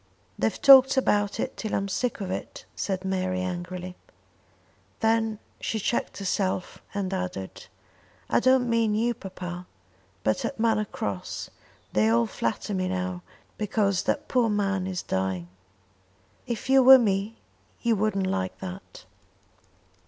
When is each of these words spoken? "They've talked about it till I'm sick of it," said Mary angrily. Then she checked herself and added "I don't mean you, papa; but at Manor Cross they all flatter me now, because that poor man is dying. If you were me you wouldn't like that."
"They've 0.39 0.59
talked 0.59 0.97
about 0.97 1.39
it 1.39 1.55
till 1.55 1.75
I'm 1.75 1.87
sick 1.87 2.21
of 2.21 2.31
it," 2.31 2.65
said 2.75 3.05
Mary 3.05 3.41
angrily. 3.41 3.95
Then 4.99 5.37
she 5.59 5.77
checked 5.79 6.17
herself 6.17 6.81
and 6.95 7.13
added 7.13 7.67
"I 8.27 8.39
don't 8.39 8.67
mean 8.67 8.95
you, 8.95 9.13
papa; 9.13 9.67
but 10.23 10.43
at 10.43 10.59
Manor 10.59 10.85
Cross 10.85 11.51
they 11.93 12.09
all 12.09 12.25
flatter 12.25 12.73
me 12.73 12.87
now, 12.87 13.21
because 13.59 14.01
that 14.05 14.27
poor 14.27 14.49
man 14.49 14.87
is 14.87 15.03
dying. 15.03 15.49
If 16.47 16.67
you 16.67 16.81
were 16.81 16.97
me 16.97 17.37
you 17.83 17.95
wouldn't 17.95 18.25
like 18.25 18.57
that." 18.57 19.05